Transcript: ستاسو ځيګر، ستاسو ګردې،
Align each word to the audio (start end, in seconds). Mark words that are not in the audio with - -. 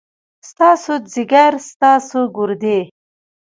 ستاسو 0.49 0.93
ځيګر، 1.13 1.51
ستاسو 1.69 2.19
ګردې، 2.35 2.79